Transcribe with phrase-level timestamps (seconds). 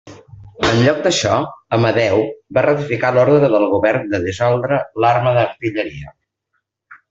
[0.69, 1.35] En lloc d'això,
[1.77, 2.23] Amadeu
[2.59, 6.15] va ratificar l'ordre del govern de dissoldre l'arma d'artilleria.